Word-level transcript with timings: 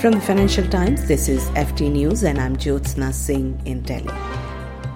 From 0.00 0.12
the 0.14 0.20
Financial 0.22 0.66
Times, 0.66 1.06
this 1.08 1.28
is 1.28 1.44
FT 1.50 1.92
News 1.92 2.22
and 2.22 2.40
I'm 2.40 2.56
Jyotsna 2.56 3.12
Singh 3.12 3.60
in 3.66 3.82
Delhi. 3.82 4.08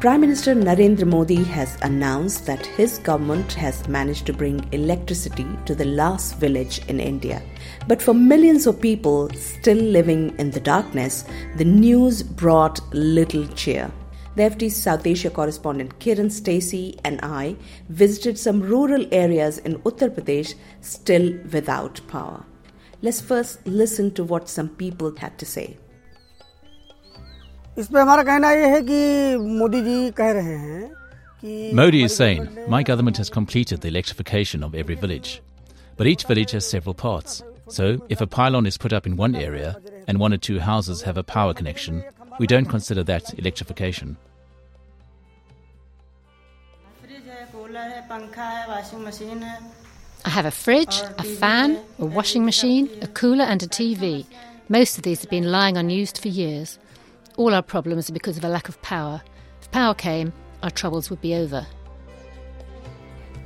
Prime 0.01 0.22
Minister 0.22 0.54
Narendra 0.54 1.06
Modi 1.06 1.45
has 1.45 1.77
announced 1.83 2.46
that 2.46 2.65
his 2.65 3.01
government 3.01 3.53
has 3.53 3.87
managed 3.87 4.25
to 4.25 4.32
bring 4.32 4.67
electricity 4.72 5.46
to 5.67 5.75
the 5.75 5.85
last 5.85 6.38
village 6.38 6.79
in 6.88 7.01
India. 7.01 7.43
But 7.87 8.01
for 8.01 8.15
millions 8.15 8.67
of 8.67 8.80
people 8.80 9.29
still 9.35 9.76
living 9.76 10.35
in 10.38 10.53
the 10.53 10.61
darkness, 10.61 11.26
the 11.58 11.66
news 11.66 12.22
brought 12.22 12.80
little 12.94 13.47
cheer. 13.48 13.93
The 14.37 14.44
FT's 14.44 14.75
South 14.75 15.07
Asia 15.07 15.29
correspondent 15.29 15.98
Kiran 15.98 16.33
Stacey 16.33 16.98
and 17.05 17.21
I 17.23 17.57
visited 17.91 18.39
some 18.39 18.62
rural 18.62 19.05
areas 19.12 19.59
in 19.59 19.80
Uttar 19.80 20.09
Pradesh 20.09 20.55
still 20.80 21.34
without 21.52 22.01
power 22.09 22.47
let's 23.05 23.21
first 23.21 23.65
listen 23.67 24.11
to 24.13 24.25
what 24.25 24.49
some 24.49 24.69
people 24.69 25.15
had 25.19 25.39
to 25.39 25.45
say. 25.45 25.77
Modi 31.43 32.03
is 32.03 32.17
saying, 32.17 32.48
my 32.69 32.83
government 32.83 33.19
has 33.19 33.29
completed 33.29 33.83
the 33.83 33.89
electrification 33.89 34.62
of 34.62 34.75
every 34.75 34.95
village. 34.95 35.43
But 35.98 36.07
each 36.07 36.25
village 36.25 36.53
has 36.53 36.67
several 36.67 36.95
parts. 36.95 37.43
So, 37.69 37.98
if 38.09 38.23
a 38.23 38.27
pylon 38.27 38.67
is 38.67 38.79
put 38.79 38.93
up 38.95 39.07
in 39.07 39.17
one 39.17 39.34
area 39.34 39.77
and 40.09 40.19
one 40.19 40.33
or 40.33 40.39
two 40.39 40.59
houses 40.59 41.03
have 41.03 41.19
a 41.19 41.23
power 41.23 41.53
connection, 41.53 42.03
we 42.39 42.47
don't 42.47 42.67
consider 42.67 43.03
that 43.05 43.39
electrification. 43.39 44.17
I 50.27 50.30
have 50.30 50.46
a 50.46 50.51
fridge, 50.51 51.02
a 51.19 51.23
fan, 51.23 51.78
a 51.98 52.06
washing 52.06 52.46
machine, 52.46 52.88
a 53.02 53.06
cooler, 53.06 53.45
and 53.45 53.62
a 53.62 53.66
TV. 53.66 54.25
Most 54.70 54.97
of 54.97 55.03
these 55.03 55.20
have 55.20 55.28
been 55.28 55.50
lying 55.50 55.77
unused 55.77 56.16
for 56.16 56.28
years. 56.28 56.78
All 57.36 57.53
our 57.53 57.62
problems 57.62 58.08
are 58.08 58.14
because 58.14 58.39
of 58.39 58.44
a 58.44 58.48
lack 58.48 58.70
of 58.70 58.81
power. 58.81 59.22
If 59.61 59.70
power 59.70 59.92
came, 59.92 60.33
our 60.62 60.70
troubles 60.70 61.11
would 61.11 61.20
be 61.20 61.34
over. 61.34 61.66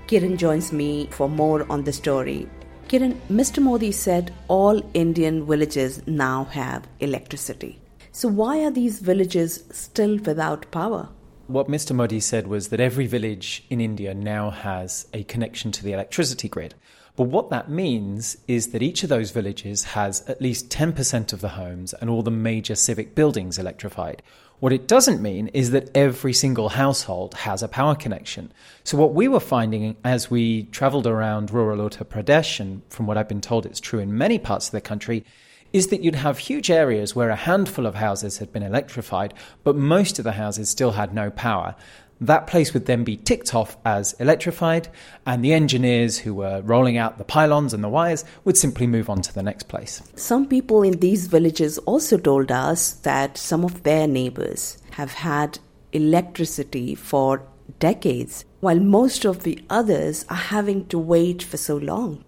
Kiran 0.07 0.37
joins 0.37 0.73
me 0.73 1.09
for 1.11 1.29
more 1.29 1.67
on 1.69 1.83
the 1.83 1.93
story. 1.93 2.49
Kiran, 2.87 3.19
Mr. 3.29 3.61
Modi 3.61 3.91
said 3.91 4.33
all 4.47 4.81
Indian 4.95 5.45
villages 5.45 6.01
now 6.07 6.45
have 6.45 6.87
electricity. 7.01 7.81
So, 8.13 8.29
why 8.29 8.65
are 8.65 8.71
these 8.71 9.01
villages 9.01 9.65
still 9.73 10.17
without 10.19 10.71
power? 10.71 11.09
What 11.49 11.67
Mr. 11.67 11.97
Modi 11.97 12.21
said 12.21 12.47
was 12.47 12.69
that 12.69 12.79
every 12.79 13.07
village 13.07 13.65
in 13.71 13.81
India 13.81 14.13
now 14.13 14.51
has 14.51 15.07
a 15.15 15.25
connection 15.25 15.73
to 15.73 15.83
the 15.83 15.95
electricity 15.95 16.47
grid. 16.47 16.75
But 17.17 17.29
what 17.29 17.49
that 17.49 17.71
means 17.71 18.37
is 18.47 18.73
that 18.73 18.83
each 18.83 19.03
of 19.03 19.09
those 19.09 19.31
villages 19.31 19.85
has 19.85 20.21
at 20.29 20.43
least 20.43 20.69
10% 20.69 21.33
of 21.33 21.41
the 21.41 21.49
homes 21.49 21.95
and 21.95 22.11
all 22.11 22.21
the 22.21 22.31
major 22.31 22.75
civic 22.75 23.15
buildings 23.15 23.59
electrified. 23.59 24.23
What 24.61 24.75
it 24.75 24.87
doesn't 24.87 25.23
mean 25.23 25.49
is 25.55 25.71
that 25.71 25.89
every 25.97 26.35
single 26.35 26.69
household 26.69 27.33
has 27.33 27.63
a 27.63 27.69
power 27.69 27.95
connection. 27.95 28.53
So, 28.85 28.99
what 28.99 29.15
we 29.15 29.27
were 29.27 29.41
finding 29.41 29.97
as 30.05 30.31
we 30.31 30.65
traveled 30.65 31.07
around 31.07 31.51
rural 31.51 31.79
Uttar 31.79 32.05
Pradesh, 32.05 32.61
and 32.61 32.83
from 32.91 33.07
what 33.07 33.17
I've 33.17 33.27
been 33.27 33.41
told 33.41 33.65
it's 33.65 33.81
true 33.81 34.01
in 34.01 34.19
many 34.19 34.39
parts 34.39 34.67
of 34.67 34.73
the 34.73 34.83
country, 34.83 35.25
is 35.73 35.89
that 35.89 36.03
you'd 36.03 36.15
have 36.15 36.39
huge 36.39 36.71
areas 36.71 37.15
where 37.15 37.31
a 37.31 37.37
handful 37.37 37.87
of 37.87 37.95
houses 37.95 38.39
had 38.39 38.53
been 38.53 38.63
electrified, 38.63 39.35
but 39.65 39.77
most 39.77 40.19
of 40.19 40.25
the 40.25 40.33
houses 40.33 40.69
still 40.69 40.93
had 40.93 41.15
no 41.15 41.31
power. 41.31 41.75
That 42.21 42.49
place 42.49 42.75
would 42.75 42.87
then 42.87 43.05
be 43.05 43.17
ticked 43.17 43.55
off 43.55 43.77
as 43.85 44.13
electrified, 44.15 44.89
and 45.25 45.45
the 45.45 45.53
engineers 45.53 46.19
who 46.19 46.35
were 46.35 46.63
rolling 46.63 46.97
out 46.97 47.19
the 47.19 47.25
pylons 47.25 47.73
and 47.73 47.85
the 47.85 47.89
wires 47.89 48.25
would 48.45 48.57
simply 48.57 48.87
move 48.87 49.09
on 49.09 49.23
to 49.23 49.33
the 49.33 49.43
next 49.43 49.69
place. 49.69 50.03
Some 50.17 50.49
people 50.49 50.83
in 50.83 50.99
these 50.99 51.29
villages 51.29 51.79
also 51.79 52.19
told 52.19 52.51
us 52.51 52.95
that 52.95 53.39
some 53.39 53.65
of 53.65 53.85
their 53.85 54.09
neighbors 54.09 54.79
have 54.93 55.13
had 55.13 55.61
electricity 55.93 56.95
for 56.97 57.43
decades, 57.79 58.45
while 58.61 58.81
most 58.81 59.25
of 59.25 59.45
the 59.45 59.63
others 59.71 60.25
are 60.29 60.37
having 60.37 60.87
to 60.87 60.99
wait 60.99 61.43
for 61.43 61.57
so 61.57 61.77
long. 61.77 62.25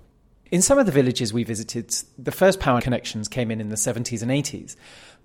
In 0.51 0.63
some 0.63 0.79
of 0.79 0.87
the 0.87 0.93
villages 0.93 1.33
we 1.33 1.45
visited, 1.45 1.95
the 2.19 2.33
first 2.33 2.59
power 2.59 2.81
connections 2.81 3.29
came 3.29 3.53
in 3.53 3.61
in 3.61 3.69
the 3.69 3.77
70s 3.77 4.21
and 4.21 4.33
80s. 4.33 4.75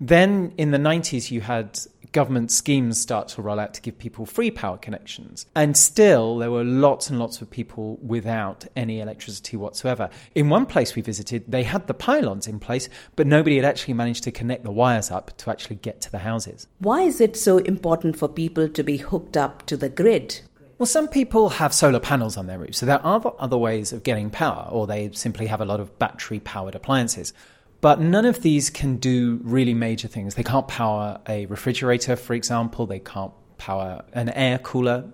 Then 0.00 0.52
in 0.56 0.70
the 0.70 0.78
90s, 0.78 1.32
you 1.32 1.40
had 1.40 1.80
government 2.12 2.52
schemes 2.52 3.00
start 3.00 3.26
to 3.28 3.42
roll 3.42 3.58
out 3.58 3.74
to 3.74 3.82
give 3.82 3.98
people 3.98 4.24
free 4.24 4.52
power 4.52 4.78
connections. 4.78 5.44
And 5.56 5.76
still, 5.76 6.38
there 6.38 6.52
were 6.52 6.62
lots 6.62 7.10
and 7.10 7.18
lots 7.18 7.40
of 7.42 7.50
people 7.50 7.98
without 8.00 8.66
any 8.76 9.00
electricity 9.00 9.56
whatsoever. 9.56 10.10
In 10.36 10.48
one 10.48 10.64
place 10.64 10.94
we 10.94 11.02
visited, 11.02 11.44
they 11.48 11.64
had 11.64 11.88
the 11.88 11.94
pylons 11.94 12.46
in 12.46 12.60
place, 12.60 12.88
but 13.16 13.26
nobody 13.26 13.56
had 13.56 13.64
actually 13.64 13.94
managed 13.94 14.22
to 14.24 14.30
connect 14.30 14.62
the 14.62 14.70
wires 14.70 15.10
up 15.10 15.36
to 15.38 15.50
actually 15.50 15.76
get 15.76 16.00
to 16.02 16.12
the 16.12 16.20
houses. 16.20 16.68
Why 16.78 17.02
is 17.02 17.20
it 17.20 17.36
so 17.36 17.58
important 17.58 18.16
for 18.16 18.28
people 18.28 18.68
to 18.68 18.82
be 18.84 18.98
hooked 18.98 19.36
up 19.36 19.66
to 19.66 19.76
the 19.76 19.88
grid? 19.88 20.40
Well, 20.78 20.86
some 20.86 21.08
people 21.08 21.48
have 21.48 21.72
solar 21.72 22.00
panels 22.00 22.36
on 22.36 22.48
their 22.48 22.58
roofs, 22.58 22.78
so 22.78 22.86
there 22.86 23.00
are 23.00 23.34
other 23.38 23.56
ways 23.56 23.94
of 23.94 24.02
getting 24.02 24.28
power, 24.28 24.68
or 24.70 24.86
they 24.86 25.10
simply 25.12 25.46
have 25.46 25.62
a 25.62 25.64
lot 25.64 25.80
of 25.80 25.98
battery 25.98 26.38
powered 26.38 26.74
appliances. 26.74 27.32
But 27.80 27.98
none 27.98 28.26
of 28.26 28.42
these 28.42 28.68
can 28.68 28.96
do 28.96 29.40
really 29.42 29.72
major 29.72 30.06
things. 30.06 30.34
They 30.34 30.42
can't 30.42 30.68
power 30.68 31.18
a 31.26 31.46
refrigerator, 31.46 32.14
for 32.14 32.34
example, 32.34 32.84
they 32.84 32.98
can't 32.98 33.32
power 33.56 34.04
an 34.12 34.28
air 34.30 34.58
cooler. 34.58 35.10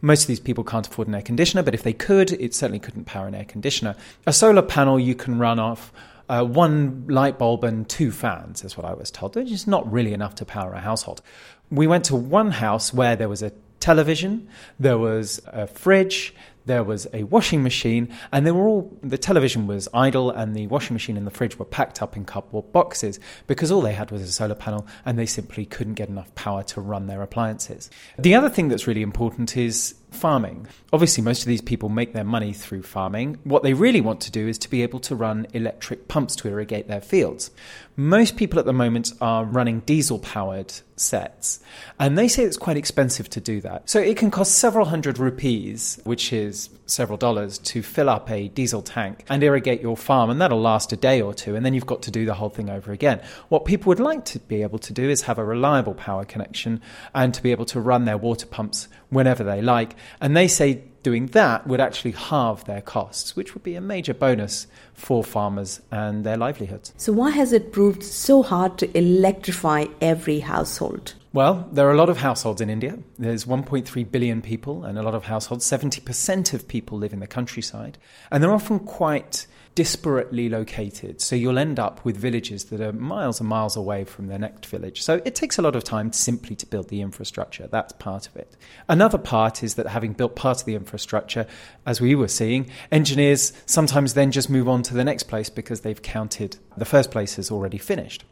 Most 0.00 0.22
of 0.22 0.26
these 0.26 0.40
people 0.40 0.64
can't 0.64 0.86
afford 0.86 1.06
an 1.06 1.14
air 1.14 1.22
conditioner, 1.22 1.62
but 1.62 1.74
if 1.74 1.84
they 1.84 1.92
could, 1.92 2.32
it 2.32 2.52
certainly 2.52 2.80
couldn't 2.80 3.04
power 3.04 3.28
an 3.28 3.36
air 3.36 3.44
conditioner. 3.44 3.94
A 4.26 4.32
solar 4.32 4.62
panel 4.62 4.98
you 4.98 5.14
can 5.14 5.38
run 5.38 5.60
off 5.60 5.92
uh, 6.28 6.44
one 6.44 7.06
light 7.08 7.38
bulb 7.38 7.62
and 7.62 7.88
two 7.88 8.10
fans, 8.10 8.64
is 8.64 8.76
what 8.76 8.84
I 8.84 8.94
was 8.94 9.10
told, 9.10 9.36
is 9.36 9.66
not 9.66 9.90
really 9.90 10.12
enough 10.12 10.34
to 10.36 10.44
power 10.44 10.72
a 10.72 10.80
household. 10.80 11.22
We 11.70 11.86
went 11.86 12.04
to 12.06 12.16
one 12.16 12.50
house 12.50 12.92
where 12.92 13.14
there 13.16 13.28
was 13.28 13.42
a 13.42 13.52
television, 13.84 14.48
there 14.80 14.96
was 14.96 15.42
a 15.46 15.66
fridge, 15.66 16.34
there 16.64 16.82
was 16.82 17.06
a 17.12 17.24
washing 17.24 17.62
machine, 17.62 18.08
and 18.32 18.46
they 18.46 18.50
were 18.50 18.66
all 18.66 18.90
the 19.02 19.18
television 19.18 19.66
was 19.66 19.90
idle, 19.92 20.30
and 20.30 20.56
the 20.56 20.66
washing 20.68 20.94
machine 20.94 21.18
and 21.18 21.26
the 21.26 21.30
fridge 21.30 21.58
were 21.58 21.66
packed 21.66 22.00
up 22.00 22.16
in 22.16 22.24
cardboard 22.24 22.72
boxes 22.72 23.20
because 23.46 23.70
all 23.70 23.82
they 23.82 23.92
had 23.92 24.10
was 24.10 24.22
a 24.22 24.32
solar 24.32 24.54
panel, 24.54 24.86
and 25.04 25.18
they 25.18 25.26
simply 25.26 25.66
couldn't 25.66 25.94
get 25.94 26.08
enough 26.08 26.34
power 26.34 26.62
to 26.62 26.80
run 26.80 27.08
their 27.08 27.20
appliances. 27.20 27.90
The 28.18 28.34
other 28.34 28.48
thing 28.48 28.68
that's 28.68 28.86
really 28.86 29.02
important 29.02 29.54
is 29.54 29.94
farming. 30.14 30.66
Obviously, 30.92 31.22
most 31.22 31.42
of 31.42 31.46
these 31.46 31.60
people 31.60 31.88
make 31.88 32.12
their 32.12 32.24
money 32.24 32.52
through 32.52 32.82
farming. 32.82 33.38
What 33.44 33.62
they 33.62 33.74
really 33.74 34.00
want 34.00 34.20
to 34.22 34.30
do 34.30 34.48
is 34.48 34.58
to 34.58 34.70
be 34.70 34.82
able 34.82 35.00
to 35.00 35.14
run 35.14 35.46
electric 35.52 36.08
pumps 36.08 36.36
to 36.36 36.48
irrigate 36.48 36.88
their 36.88 37.00
fields. 37.00 37.50
Most 37.96 38.36
people 38.36 38.58
at 38.58 38.64
the 38.64 38.72
moment 38.72 39.12
are 39.20 39.44
running 39.44 39.80
diesel 39.80 40.18
powered 40.18 40.72
sets, 40.96 41.60
and 41.98 42.18
they 42.18 42.26
say 42.26 42.42
it's 42.42 42.56
quite 42.56 42.76
expensive 42.76 43.30
to 43.30 43.40
do 43.40 43.60
that. 43.60 43.88
So 43.88 44.00
it 44.00 44.16
can 44.16 44.30
cost 44.30 44.56
several 44.58 44.86
hundred 44.86 45.18
rupees, 45.18 46.00
which 46.04 46.32
is 46.32 46.70
several 46.86 47.16
dollars, 47.18 47.58
to 47.58 47.82
fill 47.82 48.10
up 48.10 48.30
a 48.30 48.48
diesel 48.48 48.82
tank 48.82 49.24
and 49.28 49.42
irrigate 49.42 49.80
your 49.80 49.96
farm, 49.96 50.30
and 50.30 50.40
that'll 50.40 50.60
last 50.60 50.92
a 50.92 50.96
day 50.96 51.20
or 51.20 51.34
two, 51.34 51.54
and 51.54 51.64
then 51.64 51.72
you've 51.72 51.86
got 51.86 52.02
to 52.02 52.10
do 52.10 52.24
the 52.24 52.34
whole 52.34 52.48
thing 52.48 52.68
over 52.68 52.90
again. 52.90 53.20
What 53.48 53.64
people 53.64 53.90
would 53.90 54.00
like 54.00 54.24
to 54.26 54.40
be 54.40 54.62
able 54.62 54.80
to 54.80 54.92
do 54.92 55.08
is 55.08 55.22
have 55.22 55.38
a 55.38 55.44
reliable 55.44 55.94
power 55.94 56.24
connection 56.24 56.80
and 57.14 57.32
to 57.32 57.42
be 57.42 57.52
able 57.52 57.66
to 57.66 57.80
run 57.80 58.04
their 58.04 58.18
water 58.18 58.46
pumps 58.46 58.88
whenever 59.10 59.44
they 59.44 59.62
like. 59.62 59.94
And 60.20 60.36
they 60.36 60.48
say 60.48 60.82
doing 61.02 61.26
that 61.26 61.66
would 61.66 61.80
actually 61.80 62.12
halve 62.12 62.64
their 62.64 62.80
costs, 62.80 63.36
which 63.36 63.54
would 63.54 63.62
be 63.62 63.76
a 63.76 63.80
major 63.80 64.14
bonus 64.14 64.66
for 64.94 65.22
farmers 65.22 65.80
and 65.90 66.24
their 66.24 66.36
livelihoods. 66.36 66.92
So, 66.96 67.12
why 67.12 67.30
has 67.30 67.52
it 67.52 67.72
proved 67.72 68.02
so 68.02 68.42
hard 68.42 68.78
to 68.78 68.98
electrify 68.98 69.86
every 70.00 70.40
household? 70.40 71.14
Well, 71.32 71.68
there 71.72 71.88
are 71.88 71.92
a 71.92 71.96
lot 71.96 72.10
of 72.10 72.18
households 72.18 72.60
in 72.60 72.70
India. 72.70 72.96
There's 73.18 73.44
1.3 73.44 74.10
billion 74.10 74.40
people 74.40 74.84
and 74.84 74.96
a 74.96 75.02
lot 75.02 75.16
of 75.16 75.24
households. 75.24 75.68
70% 75.68 76.54
of 76.54 76.68
people 76.68 76.96
live 76.96 77.12
in 77.12 77.18
the 77.18 77.26
countryside. 77.26 77.98
And 78.30 78.40
they're 78.40 78.52
often 78.52 78.78
quite 78.78 79.48
disparately 79.74 80.48
located. 80.48 81.20
So 81.20 81.34
you'll 81.34 81.58
end 81.58 81.80
up 81.80 82.04
with 82.04 82.16
villages 82.16 82.64
that 82.66 82.80
are 82.80 82.92
miles 82.92 83.40
and 83.40 83.48
miles 83.48 83.76
away 83.76 84.04
from 84.04 84.28
their 84.28 84.38
next 84.38 84.66
village. 84.66 85.02
So 85.02 85.20
it 85.24 85.34
takes 85.34 85.58
a 85.58 85.62
lot 85.62 85.74
of 85.74 85.82
time 85.82 86.12
simply 86.12 86.54
to 86.56 86.66
build 86.66 86.88
the 86.88 87.00
infrastructure. 87.00 87.66
That's 87.66 87.92
part 87.94 88.28
of 88.28 88.36
it. 88.36 88.56
Another 88.88 89.18
part 89.18 89.62
is 89.64 89.74
that 89.74 89.88
having 89.88 90.12
built 90.12 90.36
part 90.36 90.60
of 90.60 90.66
the 90.66 90.76
infrastructure, 90.76 91.46
as 91.86 92.00
we 92.00 92.14
were 92.14 92.28
seeing, 92.28 92.70
engineers 92.92 93.52
sometimes 93.66 94.14
then 94.14 94.30
just 94.30 94.48
move 94.48 94.68
on 94.68 94.82
to 94.84 94.94
the 94.94 95.04
next 95.04 95.24
place 95.24 95.50
because 95.50 95.80
they've 95.80 96.02
counted 96.02 96.56
the 96.76 96.84
first 96.84 97.10
place 97.10 97.38
as 97.38 97.50
already 97.50 97.78
finished. 97.78 98.24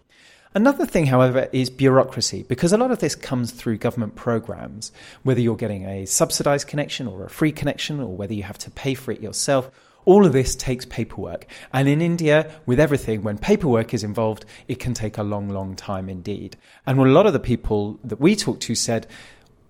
Another 0.55 0.85
thing, 0.85 1.07
however, 1.07 1.49
is 1.51 1.71
bureaucracy, 1.71 2.43
because 2.43 2.75
a 2.75 2.77
lot 2.77 2.91
of 2.91 2.99
this 2.99 3.15
comes 3.15 3.53
through 3.53 3.79
government 3.79 4.17
programs, 4.17 4.93
whether 5.23 5.41
you're 5.41 5.57
getting 5.57 5.87
a 5.87 6.05
subsidized 6.05 6.69
connection 6.69 7.07
or 7.07 7.25
a 7.25 7.31
free 7.31 7.53
connection, 7.53 8.01
or 8.01 8.15
whether 8.15 8.35
you 8.35 8.43
have 8.43 8.59
to 8.59 8.71
pay 8.71 8.93
for 8.93 9.13
it 9.13 9.23
yourself. 9.23 9.71
All 10.05 10.27
of 10.27 10.33
this 10.33 10.57
takes 10.57 10.85
paperwork. 10.85 11.47
And 11.73 11.89
in 11.89 12.01
India, 12.01 12.51
with 12.67 12.81
everything, 12.81 13.23
when 13.23 13.39
paperwork 13.39 13.95
is 13.95 14.05
involved, 14.05 14.45
it 14.69 14.79
can 14.79 14.95
take 14.95 15.19
a 15.19 15.23
long, 15.23 15.49
long 15.49 15.77
time 15.77 16.09
indeed. 16.09 16.57
And 16.87 16.99
what 16.99 17.09
a 17.09 17.13
lot 17.13 17.27
of 17.27 17.33
the 17.33 17.41
people 17.41 17.99
that 18.05 18.21
we 18.21 18.35
talked 18.37 18.63
to 18.63 18.75
said, 18.75 19.07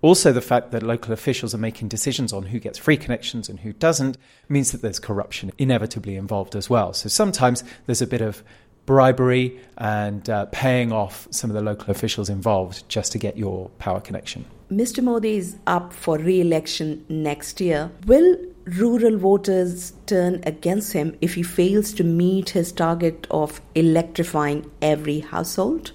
also, 0.01 0.33
the 0.33 0.41
fact 0.41 0.71
that 0.71 0.83
local 0.83 1.13
officials 1.13 1.55
are 1.55 1.59
making 1.59 1.87
decisions 1.87 2.33
on 2.33 2.43
who 2.43 2.59
gets 2.59 2.77
free 2.77 2.97
connections 2.97 3.47
and 3.47 3.61
who 3.61 3.71
doesn't 3.71 4.17
means 4.49 4.73
that 4.73 4.81
there's 4.81 4.99
corruption 4.99 5.51
inevitably 5.57 6.17
involved 6.17 6.57
as 6.57 6.69
well. 6.69 6.91
So 6.91 7.07
sometimes 7.07 7.63
there's 7.85 8.01
a 8.01 8.07
bit 8.07 8.19
of 8.19 8.43
bribery 8.85 9.57
and 9.77 10.29
uh, 10.29 10.45
paying 10.47 10.91
off 10.91 11.27
some 11.31 11.49
of 11.49 11.53
the 11.53 11.61
local 11.61 11.89
officials 11.89 12.29
involved 12.29 12.87
just 12.89 13.13
to 13.13 13.17
get 13.17 13.37
your 13.37 13.69
power 13.79 14.01
connection. 14.01 14.45
Mr. 14.71 15.03
Modi 15.03 15.37
is 15.37 15.55
up 15.67 15.93
for 15.93 16.17
re 16.17 16.41
election 16.41 17.05
next 17.07 17.61
year. 17.61 17.91
Will 18.05 18.35
rural 18.65 19.17
voters 19.17 19.93
turn 20.05 20.41
against 20.45 20.93
him 20.93 21.17
if 21.21 21.35
he 21.35 21.43
fails 21.43 21.93
to 21.93 22.03
meet 22.03 22.51
his 22.51 22.71
target 22.71 23.27
of 23.29 23.61
electrifying 23.75 24.69
every 24.81 25.19
household? 25.19 25.91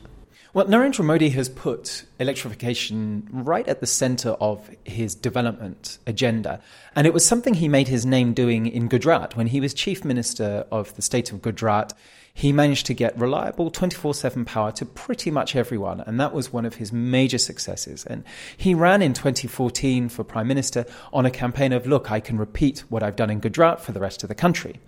Well, 0.59 0.67
Narendra 0.67 1.05
Modi 1.05 1.29
has 1.29 1.49
put 1.49 2.05
electrification 2.19 3.29
right 3.31 3.69
at 3.69 3.79
the 3.79 3.87
center 3.87 4.31
of 4.31 4.69
his 4.83 5.15
development 5.15 5.99
agenda. 6.05 6.61
And 6.97 7.07
it 7.07 7.15
was 7.15 7.25
something 7.25 7.55
he 7.55 7.69
made 7.69 7.87
his 7.87 8.05
name 8.05 8.35
doing 8.35 8.67
in 8.67 8.89
Gujarat. 8.89 9.37
When 9.37 9.47
he 9.47 9.61
was 9.61 9.73
chief 9.73 10.05
minister 10.05 10.67
of 10.73 10.93
the 10.97 11.03
state 11.03 11.31
of 11.31 11.43
Gujarat, 11.43 11.95
he 12.35 12.51
managed 12.51 12.87
to 12.87 12.95
get 12.95 13.17
reliable 13.17 13.71
24 13.71 14.15
7 14.15 14.45
power 14.45 14.73
to 14.73 14.85
pretty 14.85 15.31
much 15.31 15.55
everyone. 15.55 16.01
And 16.01 16.19
that 16.19 16.35
was 16.35 16.53
one 16.53 16.67
of 16.67 16.75
his 16.75 16.93
major 16.93 17.39
successes. 17.39 18.05
And 18.05 18.25
he 18.57 18.75
ran 18.75 19.01
in 19.01 19.15
2014 19.15 20.09
for 20.09 20.25
prime 20.25 20.49
minister 20.49 20.87
on 21.13 21.25
a 21.25 21.31
campaign 21.31 21.73
of, 21.73 21.87
look, 21.87 22.11
I 22.11 22.19
can 22.19 22.37
repeat 22.37 22.81
what 22.89 23.05
I've 23.05 23.15
done 23.15 23.31
in 23.31 23.39
Gujarat 23.39 23.81
for 23.81 23.93
the 23.93 24.01
rest 24.01 24.25
of 24.25 24.29
the 24.29 24.35
country. 24.35 24.81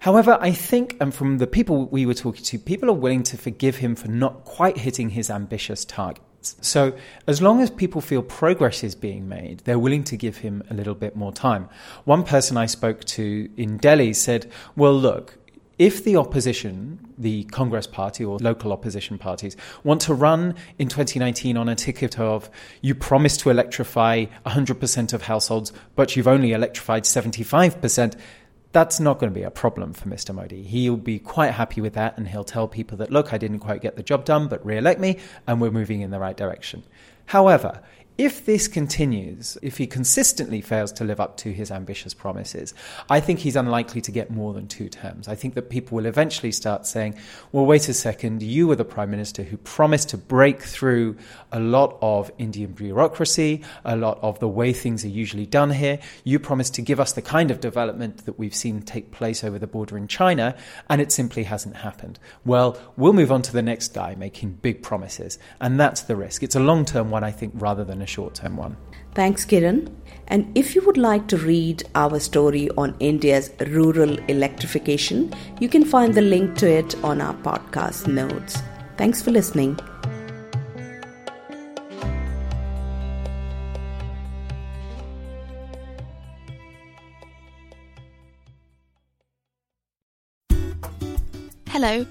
However, 0.00 0.38
I 0.40 0.52
think, 0.52 0.96
and 1.00 1.12
from 1.12 1.38
the 1.38 1.46
people 1.46 1.86
we 1.86 2.06
were 2.06 2.14
talking 2.14 2.44
to, 2.44 2.58
people 2.58 2.88
are 2.88 2.94
willing 2.94 3.22
to 3.24 3.36
forgive 3.36 3.76
him 3.76 3.94
for 3.94 4.08
not 4.08 4.44
quite 4.44 4.78
hitting 4.78 5.10
his 5.10 5.28
ambitious 5.30 5.84
targets. 5.84 6.24
So, 6.60 6.96
as 7.26 7.42
long 7.42 7.60
as 7.60 7.68
people 7.68 8.00
feel 8.00 8.22
progress 8.22 8.84
is 8.84 8.94
being 8.94 9.28
made, 9.28 9.60
they're 9.64 9.78
willing 9.78 10.04
to 10.04 10.16
give 10.16 10.38
him 10.38 10.62
a 10.70 10.74
little 10.74 10.94
bit 10.94 11.16
more 11.16 11.32
time. 11.32 11.68
One 12.04 12.22
person 12.22 12.56
I 12.56 12.66
spoke 12.66 13.04
to 13.06 13.50
in 13.56 13.76
Delhi 13.78 14.12
said, 14.12 14.50
Well, 14.76 14.94
look, 14.94 15.36
if 15.78 16.02
the 16.04 16.16
opposition, 16.16 16.98
the 17.18 17.44
Congress 17.44 17.86
Party 17.86 18.24
or 18.24 18.38
local 18.38 18.72
opposition 18.72 19.16
parties, 19.16 19.56
want 19.84 20.00
to 20.02 20.14
run 20.14 20.54
in 20.78 20.88
2019 20.88 21.56
on 21.56 21.68
a 21.68 21.76
ticket 21.76 22.18
of 22.18 22.50
you 22.82 22.94
promised 22.94 23.40
to 23.40 23.50
electrify 23.50 24.26
100% 24.44 25.12
of 25.12 25.22
households, 25.22 25.72
but 25.94 26.16
you've 26.16 26.26
only 26.26 26.52
electrified 26.52 27.04
75%, 27.04 28.18
that's 28.78 29.00
not 29.00 29.18
going 29.18 29.28
to 29.28 29.34
be 29.34 29.42
a 29.42 29.50
problem 29.50 29.92
for 29.92 30.08
Mr. 30.08 30.32
Modi. 30.32 30.62
He'll 30.62 30.96
be 30.96 31.18
quite 31.18 31.50
happy 31.50 31.80
with 31.80 31.94
that 31.94 32.16
and 32.16 32.28
he'll 32.28 32.44
tell 32.44 32.68
people 32.68 32.96
that, 32.98 33.10
look, 33.10 33.32
I 33.32 33.36
didn't 33.36 33.58
quite 33.58 33.82
get 33.82 33.96
the 33.96 34.04
job 34.04 34.24
done, 34.24 34.46
but 34.46 34.64
re 34.64 34.78
elect 34.78 35.00
me 35.00 35.18
and 35.48 35.60
we're 35.60 35.72
moving 35.72 36.00
in 36.00 36.12
the 36.12 36.20
right 36.20 36.36
direction. 36.36 36.84
However, 37.26 37.80
if 38.18 38.44
this 38.46 38.66
continues, 38.66 39.56
if 39.62 39.78
he 39.78 39.86
consistently 39.86 40.60
fails 40.60 40.90
to 40.90 41.04
live 41.04 41.20
up 41.20 41.36
to 41.36 41.52
his 41.52 41.70
ambitious 41.70 42.14
promises, 42.14 42.74
I 43.08 43.20
think 43.20 43.38
he's 43.38 43.54
unlikely 43.54 44.00
to 44.00 44.10
get 44.10 44.28
more 44.28 44.52
than 44.52 44.66
two 44.66 44.88
terms. 44.88 45.28
I 45.28 45.36
think 45.36 45.54
that 45.54 45.70
people 45.70 45.94
will 45.94 46.06
eventually 46.06 46.50
start 46.50 46.84
saying, 46.84 47.14
well, 47.52 47.64
wait 47.64 47.88
a 47.88 47.94
second, 47.94 48.42
you 48.42 48.66
were 48.66 48.74
the 48.74 48.84
prime 48.84 49.12
minister 49.12 49.44
who 49.44 49.56
promised 49.56 50.08
to 50.08 50.18
break 50.18 50.62
through 50.62 51.16
a 51.52 51.60
lot 51.60 51.96
of 52.02 52.32
Indian 52.38 52.72
bureaucracy, 52.72 53.62
a 53.84 53.96
lot 53.96 54.18
of 54.20 54.40
the 54.40 54.48
way 54.48 54.72
things 54.72 55.04
are 55.04 55.08
usually 55.08 55.46
done 55.46 55.70
here. 55.70 56.00
You 56.24 56.40
promised 56.40 56.74
to 56.74 56.82
give 56.82 56.98
us 56.98 57.12
the 57.12 57.22
kind 57.22 57.52
of 57.52 57.60
development 57.60 58.26
that 58.26 58.36
we've 58.36 58.54
seen 58.54 58.82
take 58.82 59.12
place 59.12 59.44
over 59.44 59.60
the 59.60 59.68
border 59.68 59.96
in 59.96 60.08
China, 60.08 60.56
and 60.90 61.00
it 61.00 61.12
simply 61.12 61.44
hasn't 61.44 61.76
happened. 61.76 62.18
Well, 62.44 62.76
we'll 62.96 63.12
move 63.12 63.30
on 63.30 63.42
to 63.42 63.52
the 63.52 63.62
next 63.62 63.94
guy 63.94 64.16
making 64.16 64.54
big 64.54 64.82
promises, 64.82 65.38
and 65.60 65.78
that's 65.78 66.02
the 66.02 66.16
risk. 66.16 66.42
It's 66.42 66.56
a 66.56 66.60
long 66.60 66.84
term 66.84 67.12
one, 67.12 67.22
I 67.22 67.30
think, 67.30 67.52
rather 67.56 67.84
than 67.84 68.02
a 68.02 68.07
short 68.08 68.34
term 68.34 68.56
one. 68.56 68.76
Thanks, 69.14 69.44
Kiran. 69.44 69.92
And 70.28 70.56
if 70.56 70.74
you 70.74 70.82
would 70.82 70.98
like 70.98 71.26
to 71.28 71.36
read 71.36 71.82
our 71.94 72.20
story 72.20 72.68
on 72.76 72.94
India's 73.00 73.50
rural 73.68 74.18
electrification, 74.28 75.32
you 75.60 75.68
can 75.68 75.84
find 75.84 76.14
the 76.14 76.20
link 76.20 76.56
to 76.58 76.70
it 76.70 76.94
on 77.02 77.20
our 77.20 77.34
podcast 77.34 78.06
notes. 78.06 78.58
Thanks 78.96 79.22
for 79.22 79.30
listening. 79.30 79.78
Hello. 91.68 92.04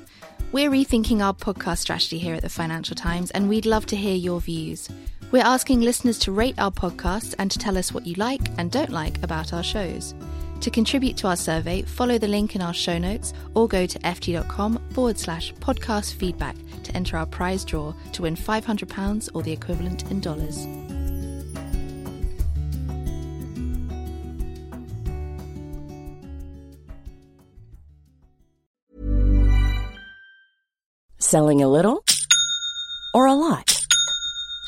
We're 0.53 0.71
rethinking 0.71 1.21
our 1.21 1.33
podcast 1.33 1.79
strategy 1.79 2.17
here 2.17 2.33
at 2.33 2.41
the 2.41 2.47
Financial 2.49 2.95
Times, 2.95 3.31
and 3.31 3.49
we'd 3.49 3.65
love 3.65 3.85
to 3.87 3.97
hear 3.97 4.15
your 4.15 4.39
views. 4.39 4.87
We're 5.29 5.43
asking 5.43 5.81
listeners 5.81 6.17
to 6.19 6.31
rate 6.31 6.55
our 6.57 6.71
podcasts 6.71 7.35
and 7.37 7.51
to 7.51 7.59
tell 7.59 7.77
us 7.77 7.91
what 7.91 8.07
you 8.07 8.13
like 8.15 8.47
and 8.57 8.71
don't 8.71 8.91
like 8.91 9.21
about 9.23 9.51
our 9.51 9.63
shows. 9.63 10.15
To 10.61 10.71
contribute 10.71 11.17
to 11.17 11.27
our 11.27 11.35
survey, 11.35 11.81
follow 11.81 12.17
the 12.17 12.29
link 12.29 12.55
in 12.55 12.61
our 12.61 12.73
show 12.73 12.97
notes 12.97 13.33
or 13.53 13.67
go 13.67 13.85
to 13.85 13.99
ft.com 13.99 14.81
forward 14.91 15.19
slash 15.19 15.53
podcast 15.55 16.13
feedback 16.13 16.55
to 16.83 16.95
enter 16.95 17.17
our 17.17 17.25
prize 17.25 17.65
draw 17.65 17.93
to 18.13 18.21
win 18.21 18.35
£500 18.37 19.29
or 19.33 19.43
the 19.43 19.51
equivalent 19.51 20.09
in 20.09 20.21
dollars. 20.21 20.65
Selling 31.19 31.61
a 31.61 31.67
little 31.67 32.05
or 33.13 33.25
a 33.25 33.33
lot? 33.33 33.76